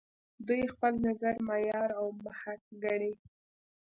دوی 0.47 0.63
خپل 0.73 0.93
نظر 1.07 1.35
معیار 1.47 1.89
او 1.99 2.07
محک 2.23 2.61
ګڼي. 2.83 3.13